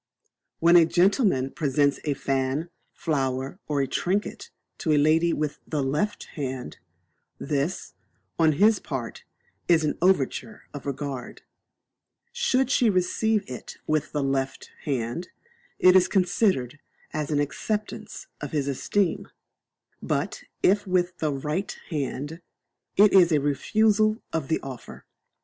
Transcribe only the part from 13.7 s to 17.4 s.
with the left hand, it is considered as an